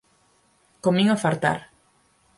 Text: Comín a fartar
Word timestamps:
Comín 0.83 1.07
a 1.15 1.17
fartar 1.23 1.59